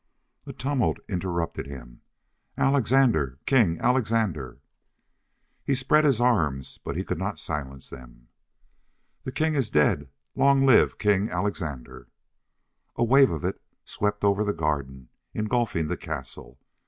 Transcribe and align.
A 0.47 0.53
tumult 0.53 0.97
interrupted 1.07 1.67
him. 1.67 2.01
"Alexandre! 2.57 3.37
King 3.45 3.79
Alexandre!" 3.79 4.57
He 5.63 5.75
spread 5.75 6.05
his 6.05 6.19
arms, 6.19 6.79
but 6.83 6.97
he 6.97 7.03
could 7.03 7.19
not 7.19 7.37
silence 7.37 7.91
them. 7.91 8.27
"The 9.25 9.31
king 9.31 9.53
is 9.53 9.69
dead. 9.69 10.09
Long 10.35 10.65
live 10.65 10.97
King 10.97 11.29
Alexandre!" 11.29 12.07
A 12.95 13.03
wave 13.03 13.29
of 13.29 13.45
it 13.45 13.61
swept 13.85 14.23
over 14.23 14.43
the 14.43 14.53
garden, 14.53 15.09
engulfing 15.35 15.85
the 15.85 15.97
castle. 15.97 16.57